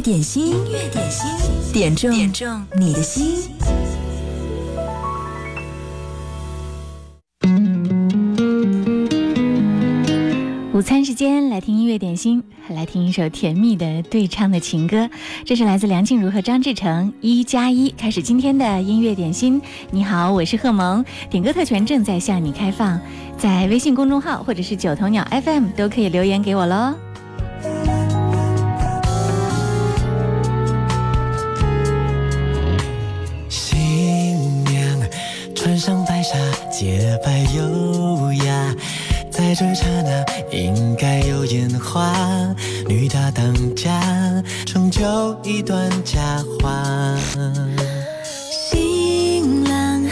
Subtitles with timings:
[0.00, 3.36] 点心音乐点心点中点中你的心。
[10.72, 15.10] 午餐时间来听音乐点心来听一首甜蜜的对唱的情歌
[15.44, 19.60] 这是来自梁静茹和张志成一加一开始今天的音乐点心。
[19.90, 21.04] 你好我是贺萌。
[21.28, 22.98] 点歌特权正在向你开放
[23.36, 26.94] 在微信公众号或者是九头鸟 fm 都可以留言给我喽
[35.80, 36.36] 上白纱，
[36.70, 38.76] 洁白优雅。
[39.30, 42.14] 在这刹那，应该有烟花。
[42.86, 43.98] 女大当家，
[44.66, 46.20] 成就一段佳
[46.60, 47.16] 话。
[48.50, 50.04] 新郎，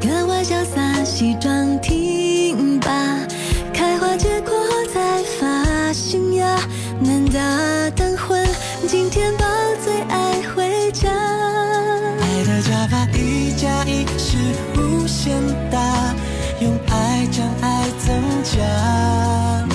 [0.00, 2.90] 格外潇洒，西装挺拔，
[3.72, 4.52] 开花结果
[4.92, 6.58] 才发新芽。
[6.98, 7.38] 男大
[7.90, 8.44] 当婚，
[8.88, 9.46] 今天把
[9.84, 10.31] 最爱。
[15.24, 16.16] 简单
[16.60, 19.71] 用爱将爱增加。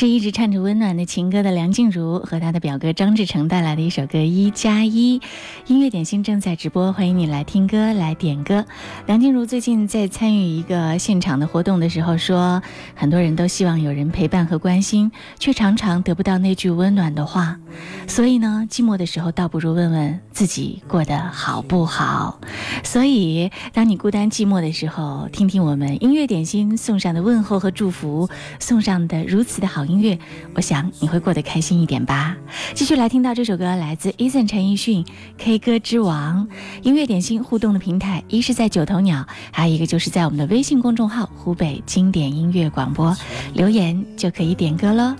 [0.00, 5.18] 是一直唱着温暖的情歌的梁静茹和她的表哥张志成带来的一首歌《一加一》。
[5.66, 8.64] 音乐点心正在直播，欢迎你来听歌来点歌。
[9.04, 12.62] 梁静茹最近在参与一个现场的活动的时候说，
[12.94, 17.58] 很多人都希望有人陪伴和关心，却常常得不到那句温暖的话。
[18.06, 22.40] 所以呢，寂寞的时候倒不如问问自己过得好不好。
[22.82, 29.84] 所以，当你孤单寂寞的时候，听听我们音乐点心送上的问候和祝福，送上的如此的好。
[29.90, 30.18] 音乐，
[30.54, 32.36] 我想你会过得开心一点吧。
[32.74, 35.04] 继续来听到这首歌，来自 Eason 陈奕迅
[35.38, 36.46] 《K 歌之王》。
[36.82, 43.16] 音乐点心互动的平台，一是在九头鸟，还有一个就是在我们的微信公众号“湖北经典音乐广播”，
[43.54, 45.14] 留言就可以点歌喽。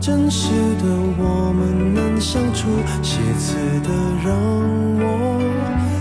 [0.00, 0.86] 真实的
[1.18, 2.68] 我们能相处，
[3.02, 3.54] 写词
[3.84, 3.90] 的
[4.24, 4.34] 让
[5.00, 5.04] 我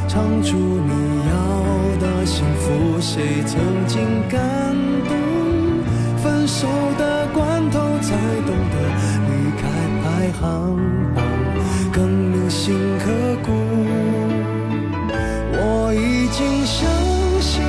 [0.08, 0.92] 唱出你
[1.30, 1.36] 要
[2.00, 3.00] 的幸福。
[3.00, 4.40] 谁曾经感
[4.74, 4.97] 动？
[6.28, 7.80] 分手的关头。
[8.00, 8.14] 才
[8.46, 8.76] 懂得
[9.28, 9.64] 离开
[10.02, 10.78] 排行
[11.14, 11.26] 榜
[11.92, 13.06] 更铭心刻
[13.44, 13.52] 骨。
[15.52, 16.88] 我已经相
[17.42, 17.66] 信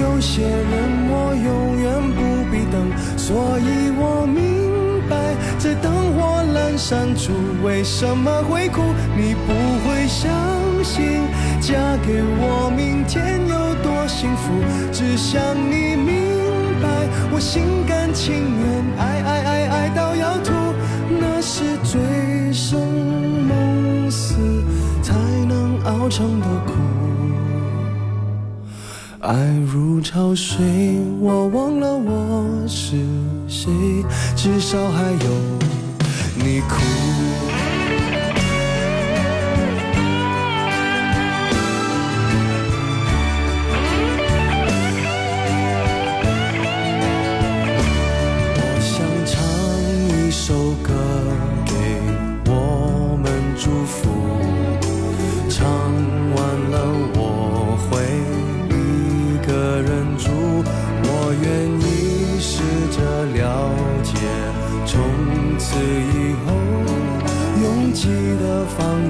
[0.00, 0.72] 有些人
[1.10, 1.86] 我永远
[2.16, 2.18] 不
[2.50, 5.14] 必等，所以我明白
[5.58, 8.82] 在灯火阑珊处为什么会哭。
[9.16, 9.52] 你不
[9.84, 10.28] 会相
[10.82, 11.28] 信
[11.60, 11.74] 嫁
[12.04, 14.50] 给我明天有多幸福，
[14.90, 16.37] 只想你明
[16.82, 16.88] 白
[17.32, 19.88] 我心甘情愿爱爱爱。
[19.96, 20.52] 到要吐，
[21.18, 22.78] 那是醉生
[23.48, 24.36] 梦死
[25.02, 25.14] 才
[25.48, 26.72] 能熬成的苦。
[29.20, 29.34] 爱
[29.66, 32.96] 如潮水，我忘了我是
[33.48, 33.72] 谁，
[34.36, 35.30] 至少还有
[36.36, 37.57] 你哭。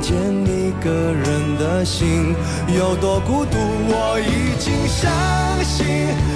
[0.08, 2.34] 见一个人的心
[2.74, 5.12] 有多孤独，我已经相
[5.62, 5.84] 信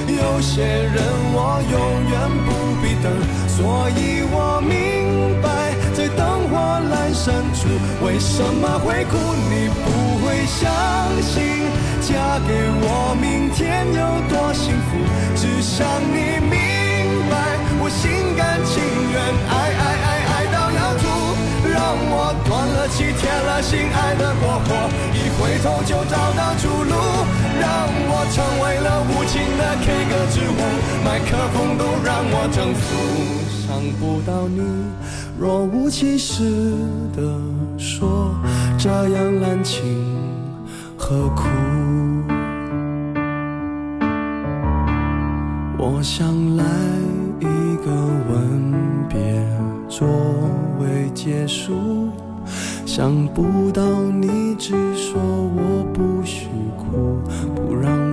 [0.08, 1.02] 有些人
[1.32, 1.74] 我永
[2.10, 2.52] 远不
[2.82, 3.08] 必等，
[3.48, 6.20] 所以我明白在灯
[6.50, 6.54] 火
[6.92, 7.66] 阑珊处
[8.04, 9.16] 为什么会哭。
[9.48, 10.69] 你不会相
[11.22, 11.64] 信
[12.02, 12.52] 嫁给
[12.82, 15.00] 我明天有多幸福，
[15.34, 16.60] 只想你明
[31.28, 32.82] 可风都让我征服。
[33.66, 34.60] 想不到你
[35.38, 36.74] 若无其事
[37.16, 37.22] 的
[37.78, 38.34] 说，
[38.78, 39.80] 这样滥情
[40.96, 41.48] 何苦？
[45.78, 46.64] 我想来
[47.40, 47.90] 一个
[48.30, 48.72] 吻
[49.08, 49.44] 别
[49.88, 50.06] 作
[50.80, 52.10] 为结束。
[52.84, 57.19] 想不到你只说我不许哭，
[57.54, 58.11] 不让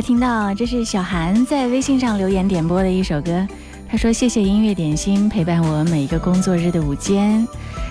[0.00, 3.46] 听到，这是小韩在微信上留言点播的一首歌。
[3.90, 7.46] 他说：“谢谢音乐点心陪伴我每一个工作日的午间。”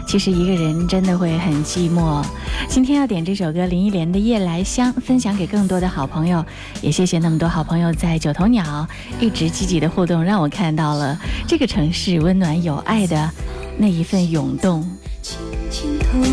[0.07, 2.23] 其实一个人真的会很寂寞。
[2.69, 6.45] 今天要点这首歌林忆莲的《夜来香》，分享给更多的好朋友。
[6.81, 8.87] 也谢谢那么多好朋友在九头鸟
[9.19, 13.29] 一直积极的互动，让我看到了这个城市温暖有爱的
[13.77, 14.87] 那一份涌动。
[15.21, 15.37] 轻
[15.69, 16.25] 轻投入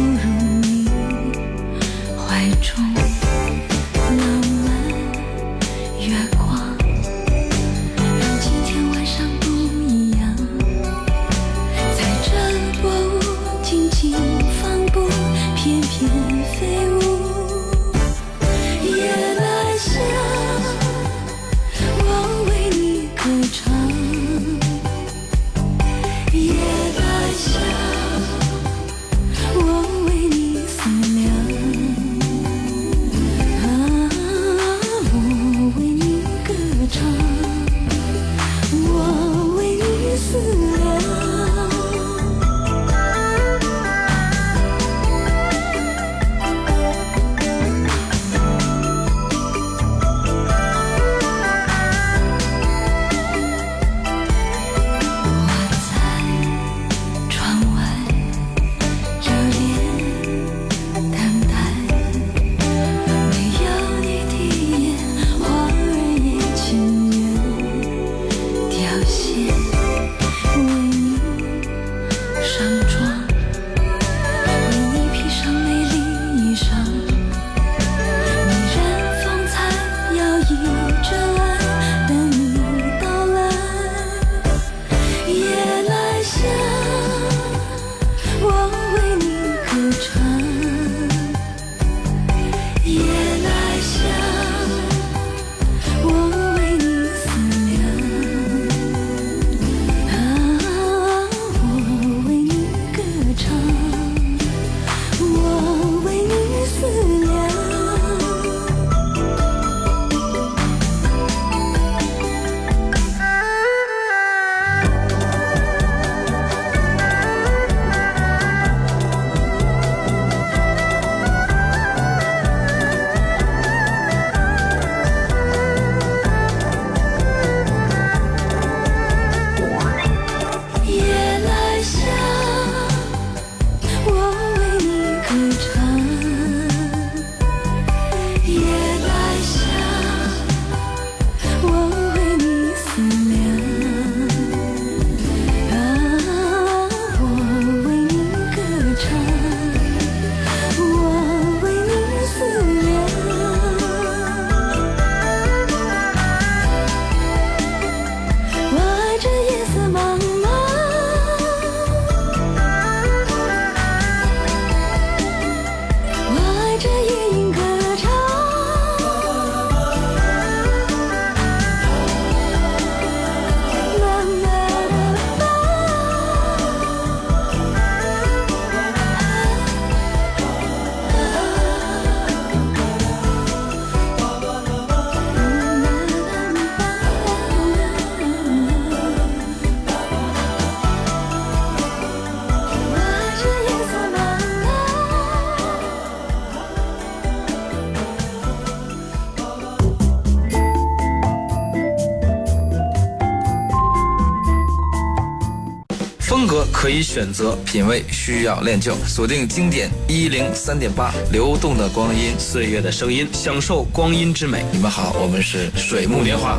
[206.85, 208.95] 可以选择品味，需要练就。
[209.07, 214.63] 锁定经典一零三点八，流动的光阴，岁月的声音，享受光阴之美。
[214.71, 216.59] 你们好，我们是水木年华。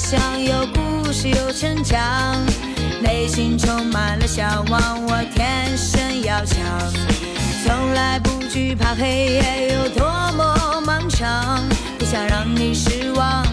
[0.00, 2.00] 他乡有故事有成长，
[3.02, 4.80] 内心充满了向往。
[5.08, 6.64] 我天生要强，
[7.64, 11.60] 从来不惧怕黑夜有多么漫长。
[11.98, 13.44] 不想让你失望，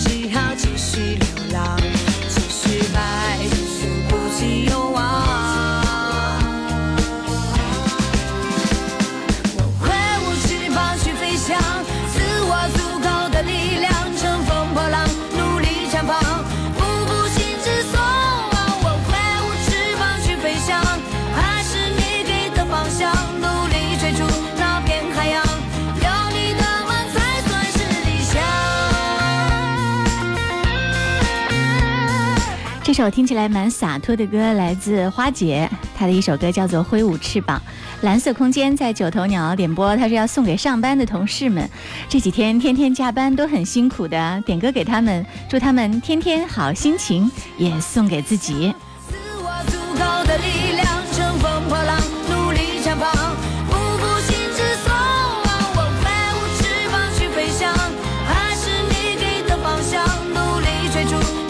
[0.00, 1.78] 只好继续流浪，
[2.28, 5.31] 继续爱，继续鼓起勇往。
[32.94, 37.58] 这首听起来蛮洒脱的歌来自花姐，她的一首歌叫做《挥舞翅膀》。
[38.04, 41.66] 蓝色空间在九头鸟点播，她说要送给上班的同事们，
[42.06, 48.74] 这几天天天加班都很辛苦的，点歌给他们，祝他们天天好心情，也送给自己。
[61.08, 61.41] 昨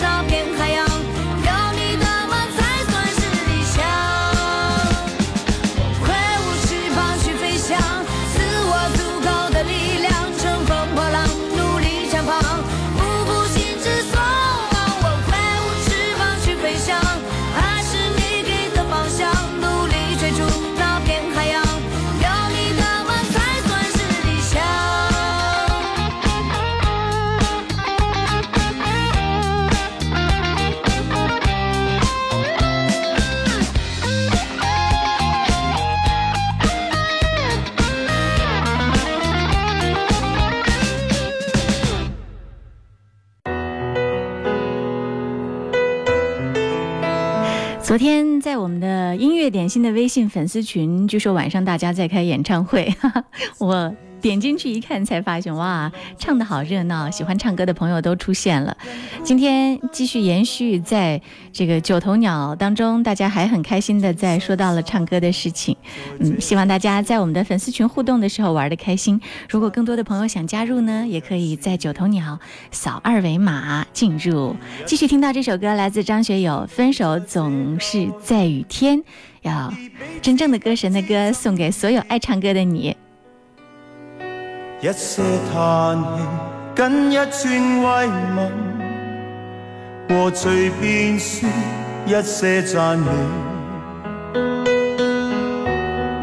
[49.42, 52.94] 的音乐点心的微信粉丝群，据说晚上大家在开演唱会，
[53.58, 53.92] 我。
[54.22, 57.10] 点进去一看，才发现哇，唱的好热闹！
[57.10, 58.74] 喜欢唱歌的朋友都出现了。
[59.24, 61.20] 今天继续延续在
[61.52, 65.76] 这个九头鸟当中，大家还很开心的在说到了唱歌的事情。
[66.20, 69.20] 嗯，希望大家在我们的粉丝群互动的时候玩的开心。
[69.48, 72.38] 如果更多的朋友想加入呢，也可以在九头鸟
[72.70, 74.54] 扫二维码进入。
[74.86, 78.98] 继续听到这首歌，来自张学友，《分手总是在雨天》，
[79.42, 79.74] 要
[80.20, 82.96] 真正的歌神的歌送给所有爱唱歌的你。
[84.82, 85.22] 一些
[85.54, 86.26] 叹气，
[86.74, 88.50] 跟一串慰问，
[90.08, 91.48] 和随便说
[92.04, 93.06] 一些赞美。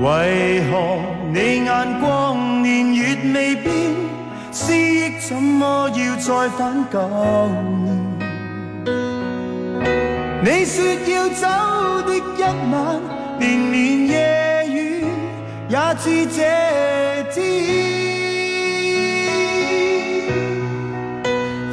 [0.01, 0.99] 为何
[1.31, 3.71] 你眼光年月未变，
[4.51, 6.99] 思忆怎么要再返旧
[7.85, 7.87] 年？
[10.43, 11.47] 你说要走
[12.05, 12.41] 的一
[12.73, 12.99] 晚，
[13.39, 15.05] 连绵夜雨
[15.69, 16.43] 也知这
[17.33, 17.98] 天。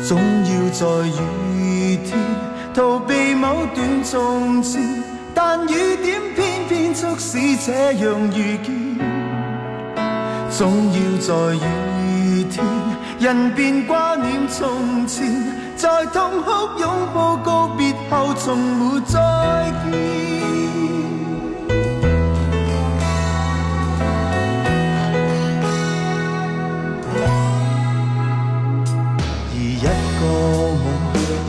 [0.07, 2.17] 总要在雨天
[2.73, 4.81] 逃避某段从前，
[5.35, 8.73] 但雨点偏偏促使这样遇见。
[10.49, 12.65] 总要在雨天，
[13.19, 15.27] 人便挂念从前，
[15.75, 19.19] 在痛哭拥抱告别后，从没再
[19.91, 20.96] 见。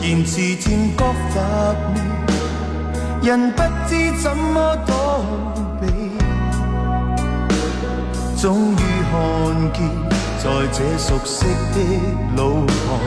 [0.10, 1.42] 然渐渐觉乏
[1.92, 3.92] 味，人不知
[4.24, 4.96] 怎么躲
[5.82, 5.86] 避，
[8.42, 8.76] 终于
[9.12, 9.18] 看
[9.74, 9.78] 见
[10.40, 11.78] 在这熟悉的
[12.38, 13.00] 路旁，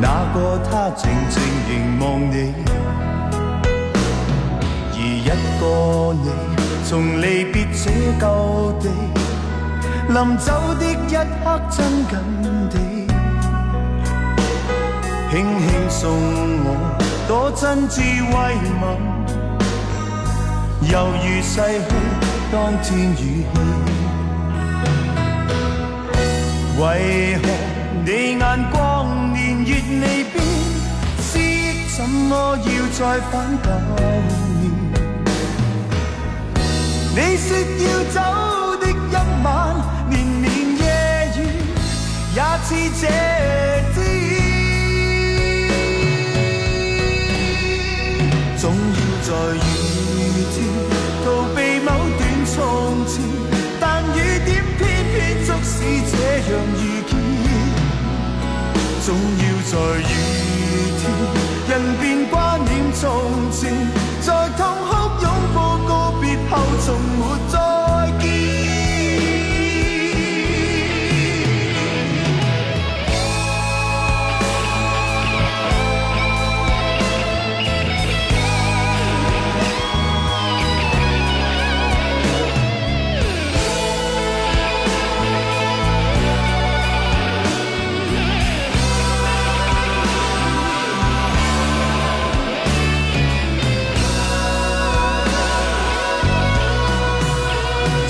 [0.00, 1.70] 那个他静静凝
[2.00, 2.54] 望你，
[4.92, 5.62] 而一个
[6.24, 6.26] 你
[6.88, 8.24] 从离别这旧
[8.80, 8.88] 地，
[10.08, 12.59] 临走的一刻真紧。
[15.30, 16.10] 轻轻送
[16.64, 16.68] 我，
[17.28, 18.34] 多真挚慰
[18.80, 18.82] 问，
[20.90, 21.54] 犹如逝
[21.86, 21.90] 去
[22.50, 23.46] 当天语气。
[26.80, 26.82] 为
[27.36, 27.44] 何
[28.04, 28.76] 你眼光
[29.32, 30.34] 年月未变，
[31.20, 33.70] 思忆怎么要再返旧
[34.58, 34.60] 年？
[37.14, 37.46] 你说
[37.86, 38.16] 要走
[38.80, 38.92] 的一
[39.44, 39.48] 晚，
[40.08, 40.12] 年
[40.42, 40.44] 年
[40.76, 40.82] 夜
[41.36, 41.38] 雨
[42.34, 42.68] 也似
[43.00, 43.06] 这
[49.30, 49.56] 在雨
[50.50, 50.58] 天
[51.24, 51.88] 逃避某
[52.18, 53.22] 段从前，
[53.78, 54.82] 但雨点偏
[55.14, 55.14] 偏
[55.44, 55.72] 促使
[56.10, 56.12] 这
[56.50, 57.12] 样遇见。
[59.06, 60.02] 总要在雨
[60.98, 61.02] 天，
[61.68, 63.06] 人便挂念从
[63.52, 63.70] 前，
[64.20, 64.90] 在痛哭
[65.22, 65.90] 拥抱告
[66.20, 67.22] 别后，从没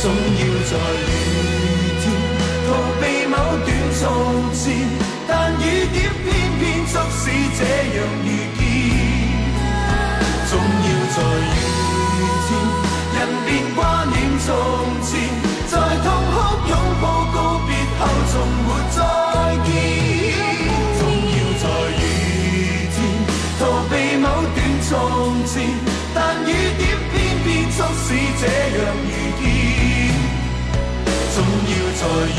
[0.02, 0.14] 总要
[0.64, 0.72] 在
[1.04, 1.12] 雨
[2.00, 2.02] 天
[2.66, 2.68] 逃
[3.00, 3.36] 避某
[3.66, 3.68] 段
[4.00, 4.02] 从
[4.54, 4.64] 前，
[5.28, 6.26] 但雨点偏
[6.58, 7.22] 偏促使
[7.58, 7.60] 这
[7.98, 8.60] 样遇见。
[10.48, 11.60] 总要在雨
[12.48, 12.48] 天，
[13.12, 14.48] 人便挂念从
[15.04, 15.10] 前，
[15.68, 16.34] 在痛哭
[16.70, 17.36] 拥抱告
[17.66, 18.00] 别后，
[18.32, 18.34] 从
[18.64, 18.98] 没再
[19.66, 19.68] 見。
[20.98, 21.64] 總要在
[22.00, 22.00] 雨
[22.88, 22.96] 天
[23.58, 23.60] 逃
[23.90, 24.24] 避某
[24.56, 24.58] 段
[24.88, 24.90] 從
[25.44, 25.52] 前，
[26.14, 26.82] 但雨點
[27.12, 28.08] 偏偏促使
[28.40, 29.12] 這樣遇
[29.44, 29.79] 見。
[31.40, 31.52] 總要
[31.96, 32.04] 在
[32.36, 32.38] 雨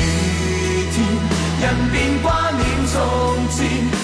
[0.91, 0.95] 天，
[1.59, 2.95] 人便掛念從
[3.49, 3.57] 前，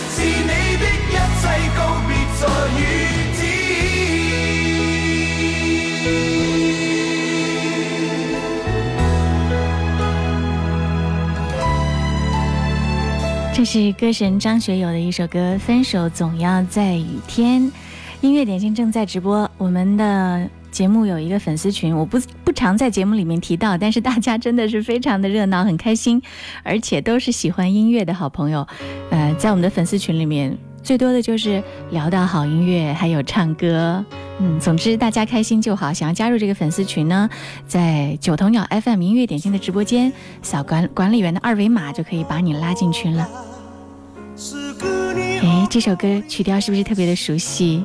[0.10, 1.44] 是你的一切
[1.78, 2.42] 告別在
[2.80, 2.82] 雨
[3.38, 3.40] 天。
[13.54, 17.62] 这是歌神张学友的一首歌《分手总要在雨天》。
[18.22, 26.22] 音乐点心正在直播，我们的节目有一个粉丝群，我不不常在节目里面提到，但是大家真的是非常的热闹，很开心，
[26.62, 28.68] 而且都是喜欢音乐的好朋友。
[29.10, 34.06] 呃，在我们的粉丝群里面，最多的就是聊到好音乐，还有唱歌。
[34.40, 35.92] 嗯，总之大家开心就好。
[35.92, 37.28] 想要加入这个粉丝群呢，
[37.66, 40.14] 在九头鸟 FM 音乐点心的直播间
[40.44, 43.28] 扫管管理员的二维码就可以把你拉进群了。
[45.42, 47.84] 哎，这首歌曲调是不是特别的熟悉？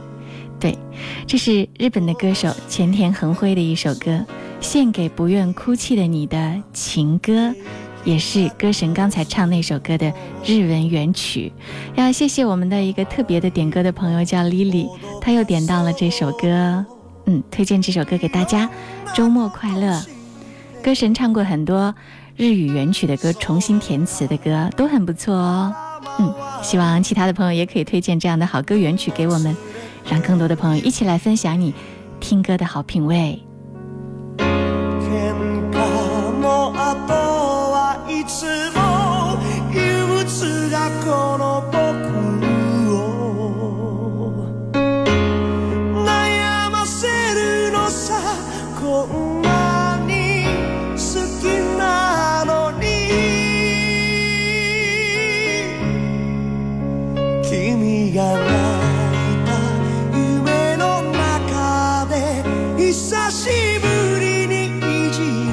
[0.63, 0.79] 对，
[1.27, 4.11] 这是日本的歌手前田恒辉的一首歌，
[4.61, 7.33] 《献给不愿哭泣的你的情歌》，
[8.05, 10.13] 也是歌神刚才唱那首歌的
[10.47, 11.53] 日文原曲。
[11.97, 14.89] 要谢谢我们的一个特别的点歌的朋友叫 Lily，
[15.21, 16.87] 她又点到了这首歌，
[17.27, 18.71] 嗯，推荐这首歌给大家，
[19.17, 20.01] 周末快乐。
[20.81, 21.93] 歌神唱过很多
[22.37, 25.75] 日语原曲的歌，重新填词的歌都很不错哦。
[26.21, 29.57] 嗯，希望其他的朋友也可以推荐这样的好歌原曲给我们。
[30.05, 31.75] 让更多的朋友一起来分享你
[32.21, 33.43] 听歌的好品味。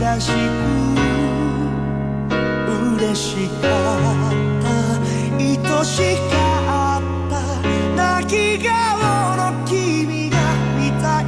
[0.09, 0.33] らしく
[2.97, 4.67] 嬉しかった
[5.37, 5.95] 愛し
[6.31, 6.33] か
[6.97, 7.35] った
[7.95, 8.33] 泣き
[8.67, 8.73] 顔
[9.37, 10.35] の君が
[10.77, 11.23] 見たい。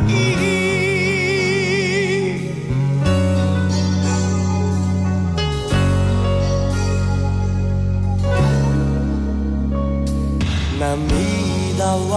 [10.80, 12.14] 涙は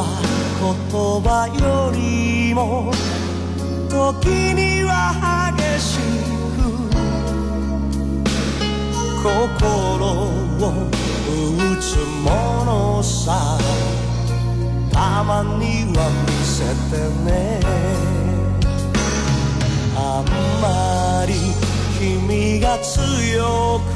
[0.58, 0.72] 言
[1.20, 2.90] 葉よりも
[3.90, 4.92] 時には
[5.54, 5.98] 激し
[6.30, 6.33] く
[6.64, 6.72] 心
[9.26, 10.88] を
[11.30, 13.58] 打つものさ
[14.90, 17.60] たまには見せてね。
[19.96, 20.24] あん
[20.62, 21.34] まり
[21.98, 23.92] 君が強く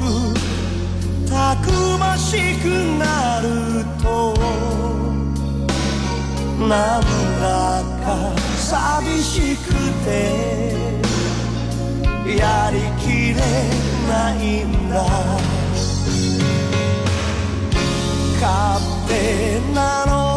[1.29, 2.65] たくましく
[2.99, 3.47] なる
[4.01, 4.33] と
[6.67, 7.01] なん
[7.41, 8.07] だか
[8.57, 9.73] 寂しく
[10.05, 10.98] て。
[12.37, 13.41] やりきれ
[14.07, 15.03] ないんだ。
[18.39, 20.28] 勝手なの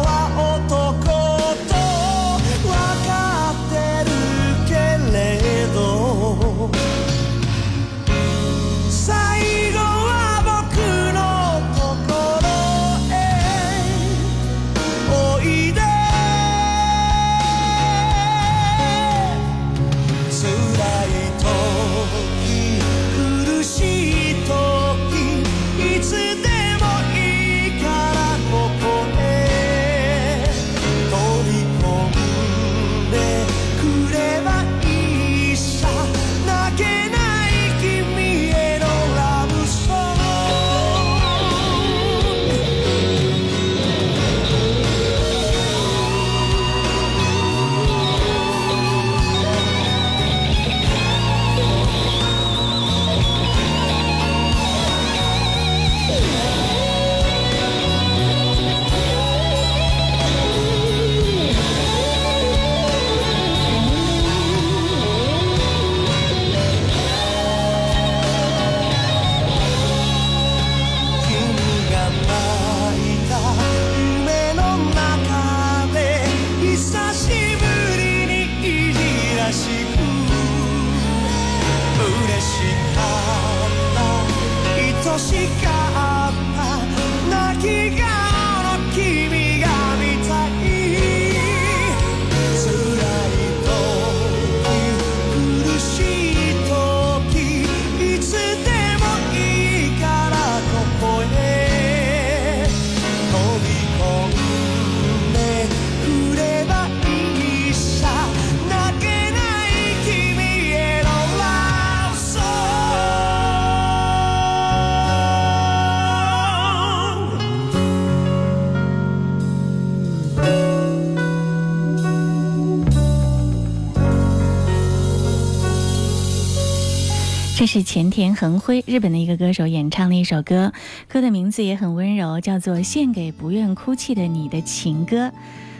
[127.73, 130.71] 是前田恒辉，日本的一个歌手演唱的一首歌，
[131.07, 135.25] 歌的名字也很温柔，叫做《献给不愿哭泣的你的情歌》。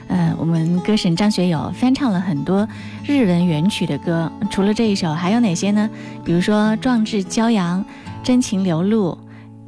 [0.07, 2.67] 呃，我们歌神张学友翻唱了很多
[3.05, 5.87] 日文原曲的歌，除了这一首，还有哪些呢？
[6.25, 7.79] 比如说《壮志骄阳》
[8.23, 9.11] 《真情流露》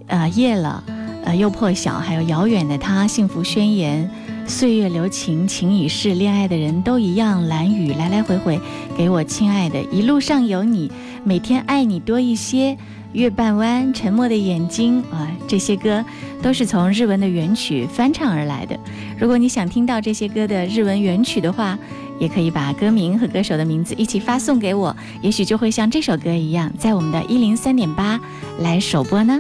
[0.08, 0.84] 呃，夜了，
[1.26, 4.10] 呃，又破晓，还有遥远的他，幸福宣言。
[4.48, 7.48] 岁月留情，情已逝，恋爱的人都一样。
[7.48, 8.60] 蓝雨来来回回，
[8.98, 10.92] 给我亲爱的，一路上有你，
[11.24, 12.78] 每天爱你多一些。
[13.14, 16.04] 月半弯，沉默的眼睛啊，这些歌
[16.42, 18.78] 都是从日文的原曲翻唱而来的。
[19.18, 21.80] 如果你想听到这些歌的日文原曲的话，
[22.20, 28.20] 也可以把歌名和歌手的名字一起发送给我，也许就会像这首歌一样，在我们的一零三点八
[28.60, 29.40] 来首播呢。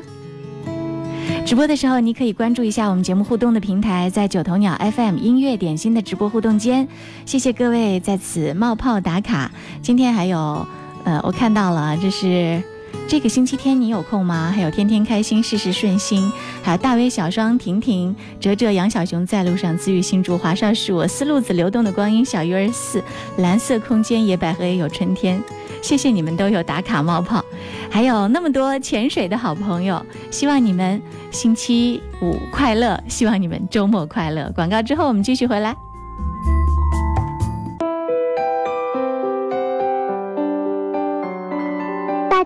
[1.45, 6.87] 直播的时候，你可以关注一下我们节目互动的平台，在九头鸟 FM 音乐点心的直播互动间。
[7.25, 9.51] 谢谢各位在此冒泡打卡。
[9.81, 10.65] 今天还有，
[11.03, 12.61] 呃，我看到了，这是
[13.07, 14.51] 这个星期天你有空吗？
[14.53, 16.29] 还有天天开心，事事顺心，
[16.63, 23.01] 还有大威小双、婷婷、哲哲、杨小熊在路上，自愈新竹、华少是我，思路子流动的光阴，小鱼儿四，
[23.37, 25.41] 蓝色空间，野百合也有春天。
[25.83, 27.45] 谢谢你们都有打卡冒泡，
[27.91, 34.51] 还有那么多潜水的好朋友，希望你们星期五快乐，希望你们周末快乐。
[34.55, 35.75] 广告之后我们继续回来。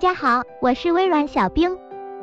[0.02, 1.78] 大家好，我是微软小冰。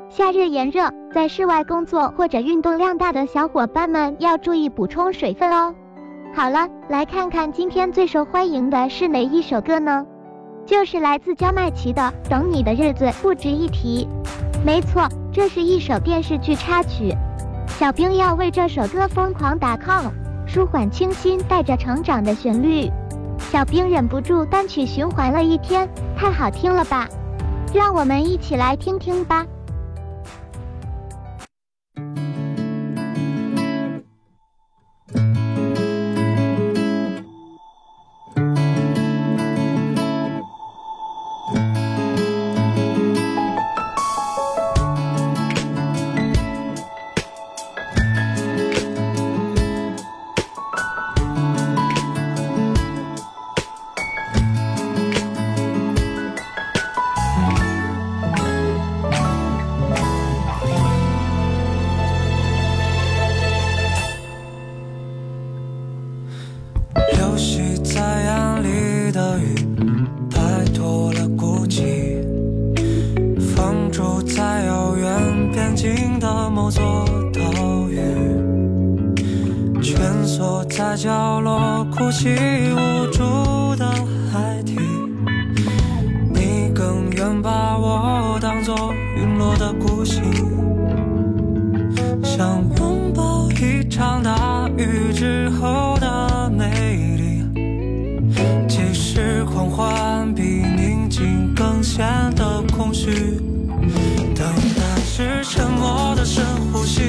[0.09, 5.75] 夏日炎热，在室外工作或者运动量大的小伙伴们要注意补充水分哦。
[6.35, 10.07] 好了，来看看今天最受欢迎的是哪一首歌呢？
[10.65, 14.09] 就是来自焦麦琪的《等你的日子不值一提》。
[14.65, 17.15] 没错，这是一首电视剧插曲。
[17.67, 20.11] 小冰要为这首歌疯狂打 call，
[20.47, 22.91] 舒缓清新、带着成长的旋律。
[23.39, 25.87] 小冰忍不住单曲循环了一天，
[26.17, 27.07] 太好听了吧！
[27.77, 29.47] 让我们一起来听听吧。
[87.16, 90.22] 愿把我当作陨落的孤星，
[92.22, 97.42] 想拥抱一场大雨之后的美丽，
[98.68, 103.40] 即使狂欢比宁静更显得空虚。
[104.35, 107.00] 等待是沉默的深呼吸，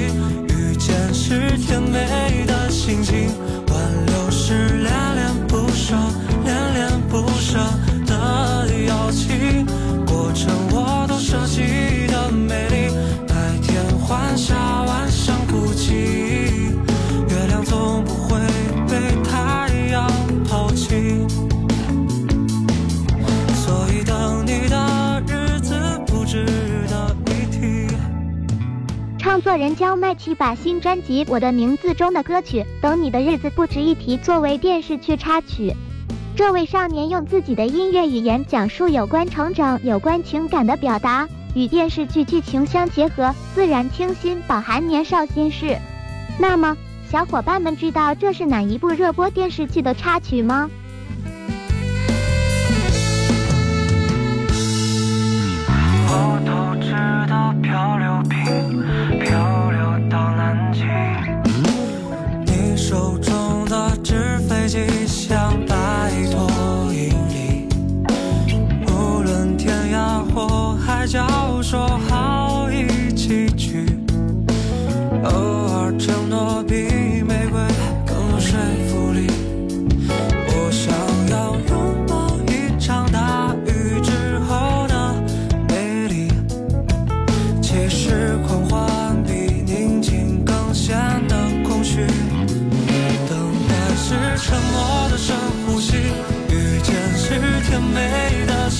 [0.48, 3.28] 遇见是甜美的心情，
[29.38, 35.72] 创作人焦麦琪把新专辑《我的名字》中的歌曲《等你的日子不值一提》作为电视剧插曲。
[36.34, 45.78] 这位少年用自己的音乐语言讲述有关成长、有关情感的表达，与电视剧剧情相结合，自然清新，饱含年少心事。
[46.36, 46.76] 那么，
[47.08, 50.68] 小伙伴们知道这是哪一部热播电视剧的插曲吗？
[56.10, 56.90] 我都知
[57.30, 58.82] 道漂流瓶
[65.28, 65.67] down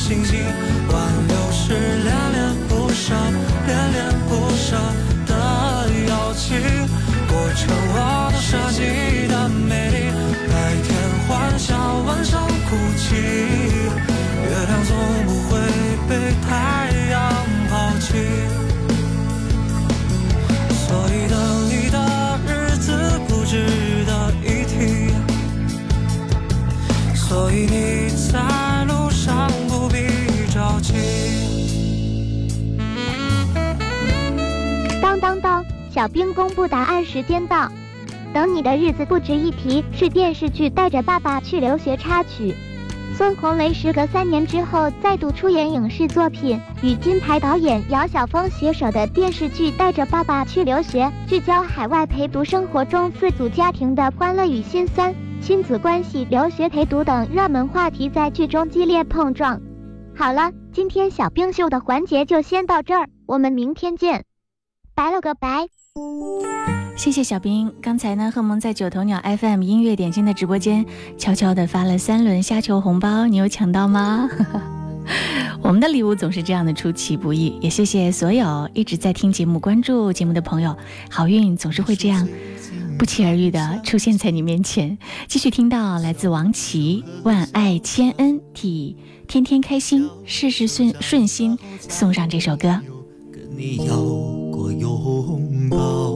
[0.09, 0.58] 星星
[35.99, 37.69] 小兵公布答案时间到。
[38.33, 42.55] 等你的日子不值一提是电视剧《带着爸爸去留学》插曲。
[43.17, 59.61] 孙红雷时隔三年之后再度出演影视作品，与金牌导演姚晓峰携手的电视剧《带着爸爸去留学》，聚焦海外陪读生活中四组家庭的欢乐与心酸、亲子关系、留学陪读等热门话题在剧中激烈碰撞。
[60.15, 64.25] 好了，今天小冰秀的环节就先到这儿，我们明天见，
[64.95, 65.67] 拜了个拜。
[66.97, 67.73] 谢谢小兵。
[67.81, 70.85] 刚才呢，贺萌在九头鸟 FM 音乐点心的直播间
[71.17, 74.29] 悄悄地发了三轮虾球红包，你有抢到吗？
[75.63, 80.77] 我们的礼物总是这样的出其不意，也谢谢所有一直在听节目、关注节目的朋友，
[81.11, 82.29] 好运总是会这样
[82.99, 84.99] 不期而遇的出现在你面前。
[85.27, 92.81] 继续听到来自王琦《万爱千恩》，替天天开心、事事顺顺心送上这首歌。
[93.57, 94.71] 你要过
[95.69, 96.15] 抱。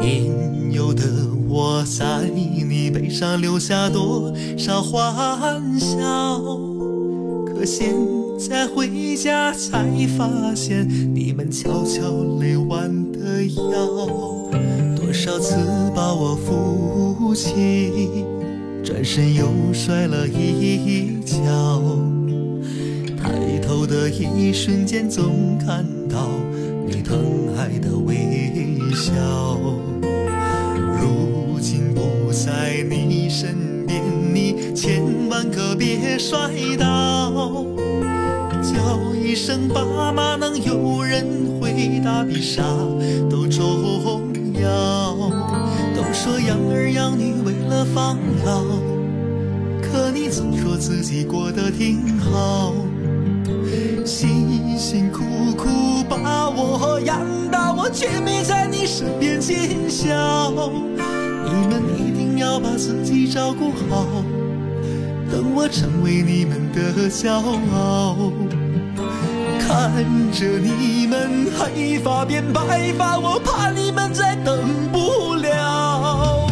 [0.00, 1.02] 年幼的
[1.48, 5.98] 我在你背上留下多少欢笑，
[7.46, 7.94] 可现
[8.38, 9.84] 在回家才
[10.16, 12.02] 发现，你们悄悄
[12.40, 13.96] 累弯的腰，
[14.94, 15.56] 多少次
[15.94, 18.24] 把我扶起，
[18.84, 21.82] 转身又摔了一跤。
[23.20, 26.28] 抬头的一瞬间，总看到
[26.86, 28.14] 你疼爱的微
[28.94, 29.12] 笑。
[31.00, 34.00] 如今不在你身边，
[34.32, 37.64] 你千万可别摔倒。
[38.62, 41.26] 叫一声爸妈，能有人
[41.60, 42.62] 回答，比啥
[43.28, 45.16] 都重要。
[45.94, 48.62] 都说养儿养女为了防老，
[49.82, 52.74] 可你总说自己过得挺好。
[54.04, 54.45] 心
[54.76, 55.24] 辛辛苦
[55.56, 57.18] 苦把我养
[57.50, 64.06] 大我却没在你身边尽孝你们一定要把自己照顾好
[65.32, 67.32] 等我成为你们的骄
[67.72, 68.16] 傲。
[69.58, 74.60] 看着你们黑发变白发我怕你们再等
[74.92, 76.46] 不了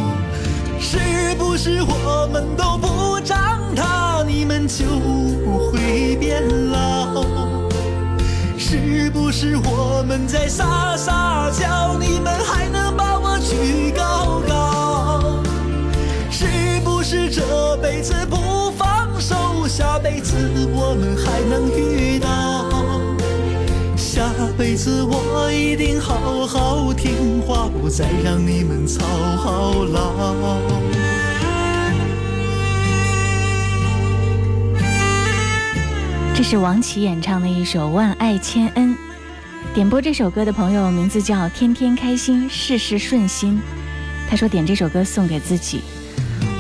[0.81, 0.99] 是
[1.37, 4.87] 不是我们都不长大你们就
[5.45, 7.14] 不会变老？
[9.15, 15.41] 不是我们在撒撒娇，你们还能把我举高高？
[16.29, 20.35] 是不是这辈子不放手，下辈子
[20.75, 22.29] 我们还能遇到？
[23.97, 29.01] 下辈子我一定好好听话，不再让你们操
[29.93, 30.59] 劳。
[36.37, 38.91] 这是王琦演唱的一首《万爱千恩》，
[39.73, 43.61] 点播这首歌的朋友名字叫天天开心，事事顺心。
[44.29, 45.83] 他说点这首歌送给自己，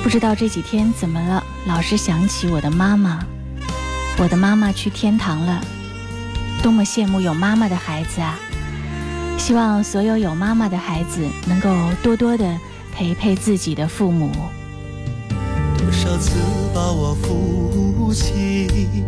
[0.01, 3.19] 不知道这几天怎么了，老是想起我的妈妈。
[4.17, 5.61] 我的妈妈去天堂了，
[6.63, 8.39] 多么羡慕有妈妈的孩子啊！
[9.37, 11.69] 希望所有有妈妈的孩子能够
[12.01, 12.57] 多多的
[12.95, 14.31] 陪陪自己的父母。
[15.77, 16.39] 多少次
[16.73, 19.03] 把我扶起。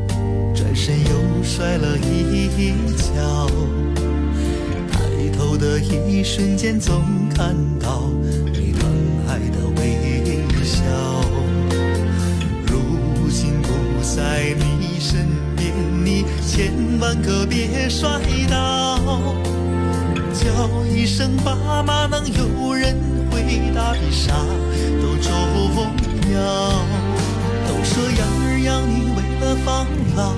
[0.76, 3.48] 身又摔了一跤，
[4.92, 5.00] 抬
[5.36, 7.02] 头的一瞬间，总
[7.34, 8.10] 看到
[8.52, 8.88] 你疼
[9.26, 10.84] 爱的微笑。
[12.66, 15.72] 如今不在你身边，
[16.04, 19.34] 你千万可别摔倒。
[20.34, 22.94] 叫一声爸妈，能有人
[23.30, 24.34] 回答比啥
[25.00, 25.32] 都重
[26.32, 26.84] 要。
[27.66, 30.34] 都说养儿养女为了防老，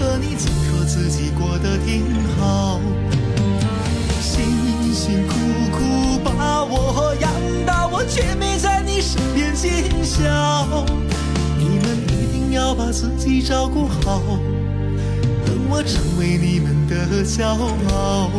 [0.00, 2.06] 可你总说自己过得挺
[2.38, 2.80] 好，
[4.18, 5.34] 辛辛苦
[5.70, 7.30] 苦把我养
[7.66, 9.70] 大，我却没在你身边尽
[10.02, 10.86] 孝。
[11.58, 14.22] 你们一定要把自己照顾好，
[15.44, 17.44] 等我成为你们的骄
[17.92, 18.30] 傲。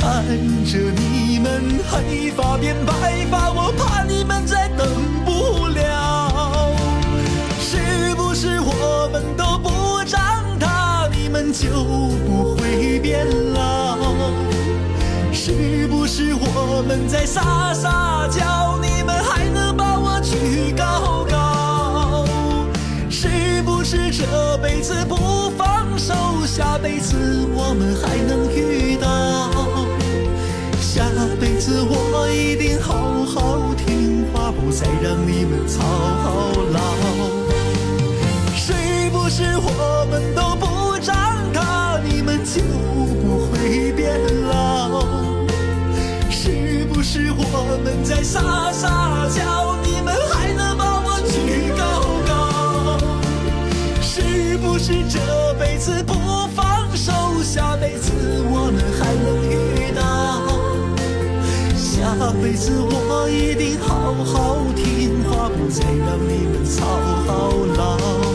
[0.00, 0.24] 看
[0.66, 4.84] 着你们黑发变白发，我怕你们再等
[5.24, 6.74] 不了。
[7.60, 9.68] 是不是我们都不
[11.52, 11.68] 就
[12.26, 13.96] 不会变老？
[15.32, 22.24] 是不是我们在撒撒娇，你们还能把我举高高？
[23.08, 26.14] 是不是这辈子不放手，
[26.46, 27.16] 下辈子
[27.54, 29.06] 我们还能遇到？
[30.80, 31.04] 下
[31.40, 32.94] 辈子我一定好
[33.24, 35.82] 好听话，不再让你们操
[36.72, 36.78] 劳。
[38.54, 38.72] 是
[39.10, 39.68] 不是我，
[42.54, 44.18] 就不会变
[44.48, 45.04] 老？
[46.30, 51.82] 是不是我们在撒撒娇，你们还能把我举高
[52.26, 52.98] 高？
[54.00, 55.18] 是不是这
[55.58, 56.14] 辈子不
[56.56, 58.12] 放手，下辈子
[58.50, 60.00] 我们还能遇到？
[61.76, 66.82] 下辈子我一定好好听话，不再让你们操
[67.76, 68.27] 劳。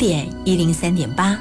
[0.00, 1.38] 典一零三点八，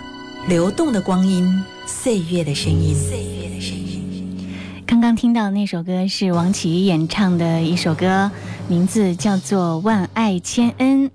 [0.50, 2.94] 流动的光阴，岁月的声音。
[2.94, 4.54] 岁月的声音。
[4.86, 8.30] 刚刚听到那首歌是王琦演唱的一首歌，
[8.68, 11.06] 名字叫做《万爱千恩》。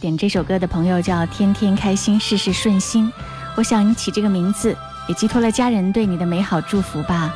[0.00, 3.08] 点这首歌的朋友叫天天开心，事事顺心。
[3.56, 4.76] 我想你起这个名字，
[5.08, 7.32] 也寄托了家人对你的美好祝福吧。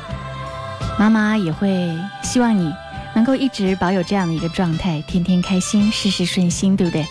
[0.99, 2.69] 妈妈也会希望你
[3.15, 7.05] 能够一直保有这样的一个状态，天天开心，事事顺心，对不对？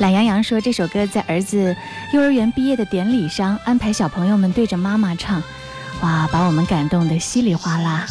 [0.00, 1.74] 懒羊羊说：“这首歌在儿子
[2.12, 5.42] 幼儿园毕业的典礼上安排小朋友们对着妈妈唱，
[6.02, 8.06] 哇，把我们感动得稀里哗啦。”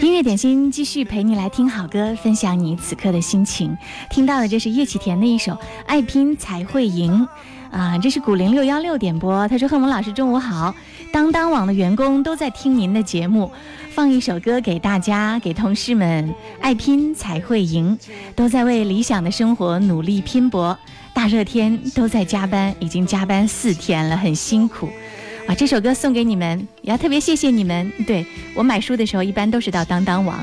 [0.00, 3.76] 音乐点心继续陪你来听好歌，分享你此刻的心情。
[4.10, 5.52] 听到的这是叶启田的一首
[5.86, 7.28] 《爱拼才会赢》
[7.76, 9.46] 啊，这是古零六幺六点播。
[9.48, 10.74] 他说：“贺蒙老师中午好，
[11.12, 13.52] 当当网的员工都在听您的节目，
[13.90, 16.34] 放一首歌给大家，给同事们。
[16.62, 17.98] 爱拼才会赢，
[18.34, 20.76] 都在为理想的生活努力拼搏。”
[21.14, 24.88] 大热天都在加班，已经加班四天了，很辛苦。
[25.48, 27.92] 哇，这首歌送给你们，也要特别谢谢你们。
[28.06, 30.38] 对我买书的时候，一般都是到当当网。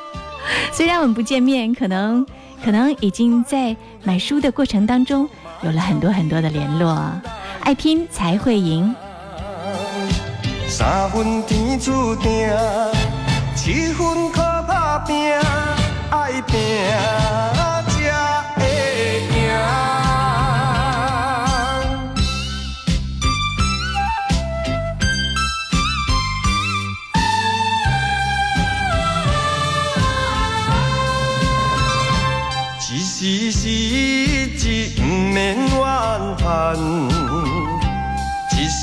[0.72, 2.24] 虽然我们不见面，可能
[2.64, 5.28] 可能已经在买书的过程当中
[5.62, 7.12] 有了很多很多的联络。
[7.60, 8.94] 爱拼才会赢。
[10.68, 12.48] 三分天注定，
[13.54, 15.32] 七分靠打拼，
[16.10, 17.55] 爱拼。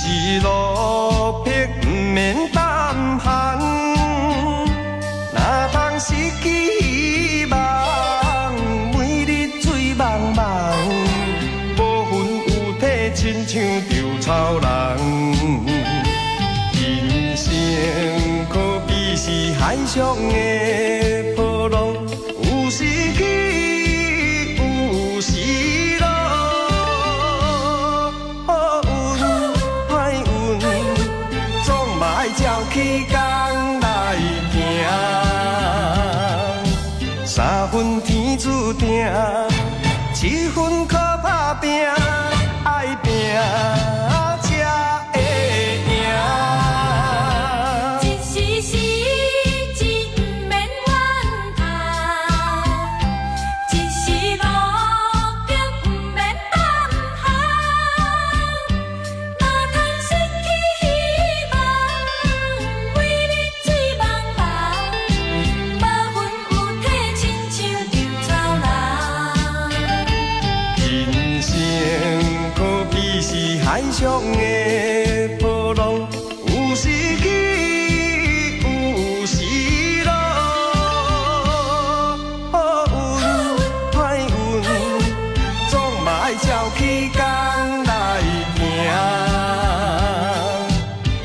[0.05, 0.92] 一路
[87.11, 87.91] 天来
[88.55, 88.59] 行。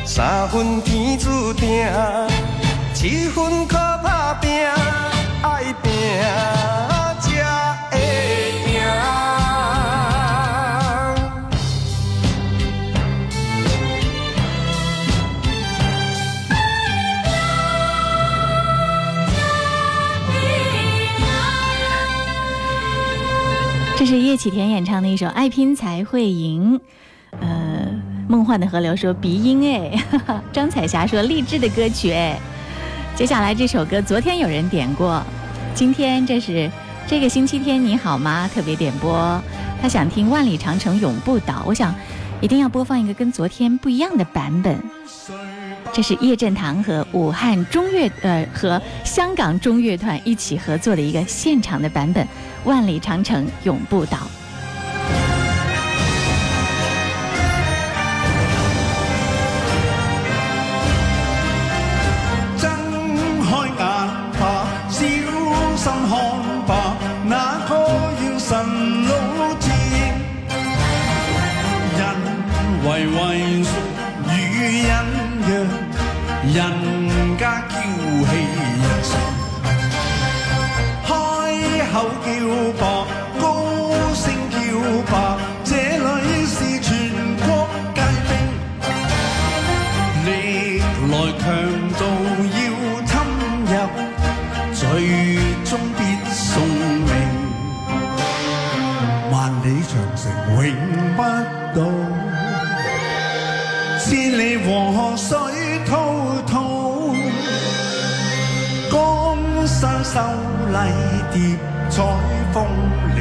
[0.04, 1.86] 三分天注定，
[2.94, 3.87] 七分靠
[24.28, 26.78] 叶启田演唱的一首《爱拼才会赢》。
[27.40, 27.88] 呃，
[28.28, 30.04] 梦幻的河流说鼻音哎，
[30.52, 32.38] 张彩霞说励志的歌曲哎。
[33.16, 35.22] 接下来这首歌昨天有人点过，
[35.74, 36.70] 今天这是
[37.06, 38.46] 这个星期天你好吗？
[38.52, 39.42] 特别点播，
[39.80, 41.94] 他想听《万里长城永不倒》，我想
[42.42, 44.78] 一定要播放一个跟昨天不一样的版本。
[45.98, 52.24] 这是叶振棠和武汉中乐呃和香港中乐团一起合作的一个现场的版本，
[52.62, 54.16] 《万里长城永不倒》。
[110.70, 110.76] 丽
[111.32, 111.56] 蝶
[111.88, 111.96] 在
[112.52, 112.56] 风
[113.16, 113.18] 里，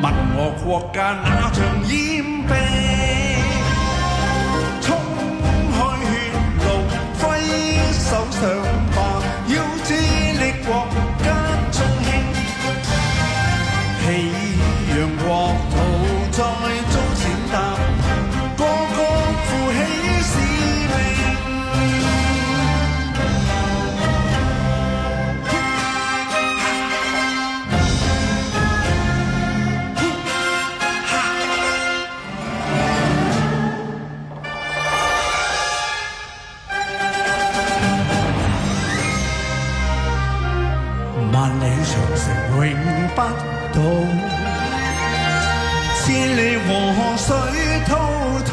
[0.00, 0.04] 问
[0.36, 2.13] 我国家哪场演？
[43.14, 43.78] 不倒，
[46.02, 46.68] 千里河
[47.16, 47.28] 水
[47.86, 47.90] 滔
[48.50, 48.52] 滔。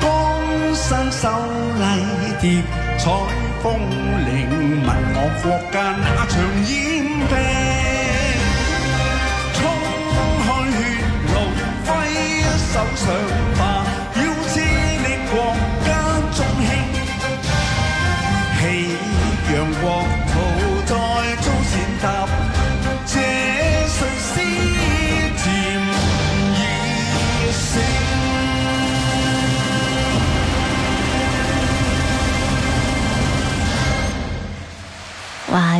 [0.00, 0.04] 江
[0.74, 1.22] 山秀
[1.78, 1.82] 丽
[2.40, 2.44] 叠
[2.98, 3.02] 彩
[3.62, 3.64] 峰
[4.26, 4.28] 岭，
[4.84, 6.34] 问我国家哪場
[6.66, 6.74] 掩
[7.30, 7.32] 蔽？
[9.54, 9.56] 衝
[10.42, 10.78] 開血
[11.32, 11.34] 路，
[11.86, 11.88] 揮
[12.72, 13.04] 手上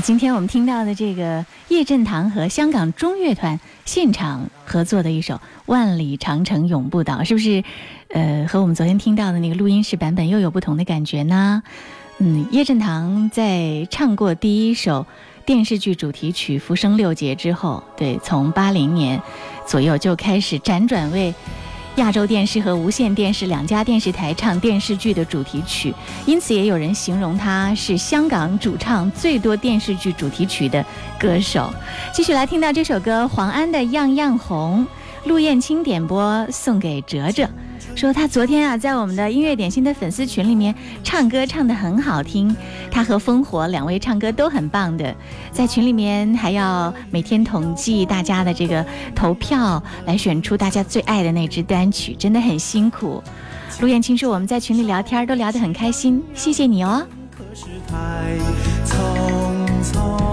[0.07, 5.35] 今天我们听到的这个叶振棠和香港中乐团现场合作的一首
[5.67, 7.65] 《万里长城永不倒》，是不是？
[8.11, 11.61] 呃，和我们昨天听到的那个录音室版本又有不同的感觉呢？
[12.19, 15.05] 嗯，叶振棠在唱过第一首
[15.45, 19.21] 电视剧主题曲《浮生六劫》之后，对，从八零年
[19.67, 21.35] 左右就开始辗转为
[21.97, 25.95] 亚洲电视和无线电视两家电视台唱电视剧的主题曲，
[26.27, 30.85] 因此也有人形容他是香港主唱最多电视剧主题曲的
[31.19, 31.73] 歌手。
[32.13, 34.87] 继续来听到这首歌，黄安的《样样红》，
[35.29, 37.49] 陆燕青点播送给哲哲。
[37.97, 42.55] 说他昨天啊，在我们的音乐点心的粉丝群里面唱歌唱得很好听，
[42.91, 45.17] 他和烽火两位唱歌都很棒的，
[45.51, 48.85] 在群里面还要每天统计大家的这个
[49.15, 53.23] 投票，来选出大家最爱的那支单曲，真的很辛苦。
[53.81, 57.07] 陆燕青说我们在群里聊天都聊得很开心，谢谢你哦。
[57.31, 57.97] 可是太
[58.85, 60.26] 匆匆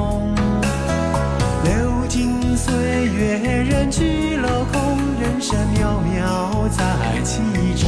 [5.44, 6.80] 山，渺渺在
[7.26, 7.42] 其
[7.76, 7.84] 中。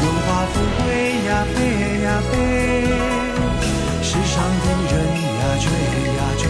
[0.00, 0.54] 荣华富
[0.84, 0.86] 贵
[1.26, 1.56] 呀，飞
[2.04, 2.32] 呀飞，
[4.04, 4.32] 世上
[4.62, 4.94] 的人
[5.38, 5.66] 呀，追
[6.14, 6.44] 呀追。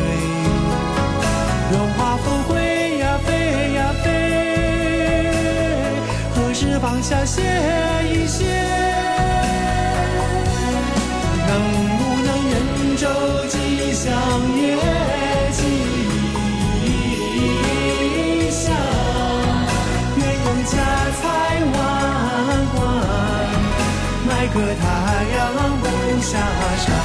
[1.72, 2.52] 荣华富贵
[2.98, 3.28] 呀，飞
[3.72, 4.06] 呀飞，
[6.34, 7.40] 何时放下歇
[8.12, 8.44] 一歇？
[11.48, 11.50] 能
[11.96, 12.54] 不能人
[12.98, 13.02] 舟
[13.48, 13.56] 吉
[13.94, 14.12] 祥
[14.60, 14.76] 夜
[24.56, 25.86] 买个太阳不
[26.22, 26.38] 下
[26.78, 26.96] 山。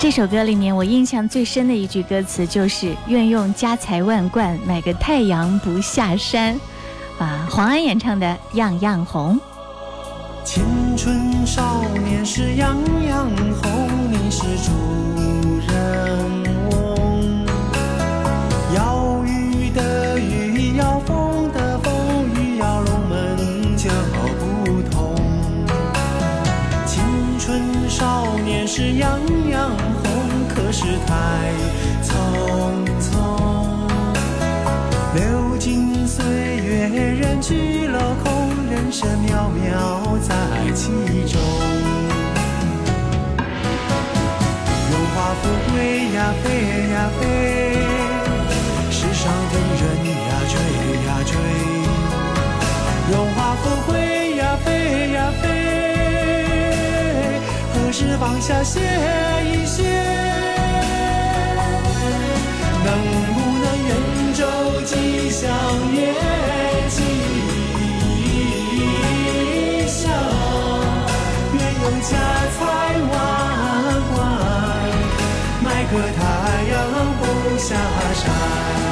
[0.00, 6.58] 这首歌里面，我印象最深的一句歌词就是“愿用家财万贯买个太阳不下山”，
[7.20, 8.26] 啊，黄安演唱的
[8.56, 9.36] 《样样红》。
[10.44, 10.64] 青
[10.96, 12.76] 春少年是样
[13.08, 13.30] 样
[13.62, 14.72] 红，你是主
[28.68, 29.18] 少年时样
[29.50, 29.70] 样
[30.02, 30.04] 红，
[30.54, 31.14] 可是太
[32.04, 32.12] 匆
[33.00, 33.08] 匆。
[35.14, 36.88] 流金岁月，
[37.18, 40.34] 人去楼空，人生渺渺在
[40.74, 40.86] 其
[41.32, 41.40] 中。
[44.90, 46.46] 荣华富贵呀，飞
[46.92, 47.24] 呀飞，
[58.48, 58.80] 下歇
[59.44, 59.82] 一歇？
[62.82, 62.88] 能
[63.34, 63.92] 不能圆
[64.32, 64.40] 周
[64.86, 65.46] 吉祥
[65.92, 65.98] 月
[66.88, 66.96] 吉
[69.86, 70.10] 祥？
[71.52, 72.16] 愿用家
[72.56, 72.58] 财
[73.10, 73.12] 万
[74.14, 74.16] 贯，
[75.62, 76.18] 买个太
[76.72, 76.74] 阳
[77.18, 77.20] 不
[77.58, 77.68] 下
[78.14, 78.87] 山。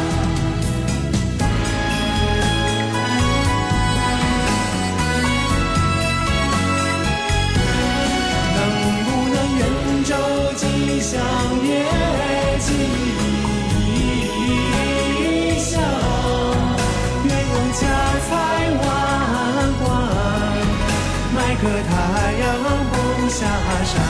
[23.39, 24.06] 下海上